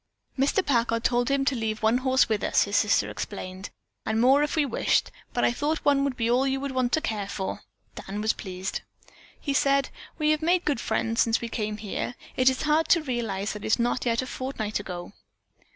[0.35, 0.65] "Mr.
[0.65, 3.69] Packard told him to leave one horse with us," his sister explained,
[4.03, 6.91] "and more if we wished, but I thought one would be all you would want
[6.93, 7.61] to care for."
[7.93, 8.81] Dan was pleased.
[9.39, 12.15] He said: "We have made good friends since we came here.
[12.35, 15.13] It is hard to realize that it is not yet a fortnight ago."